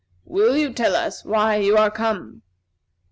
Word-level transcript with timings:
Will 0.25 0.57
you 0.57 0.73
tell 0.73 0.95
us 0.95 1.23
why 1.23 1.57
you 1.57 1.77
are 1.77 1.91
come?" 1.91 2.41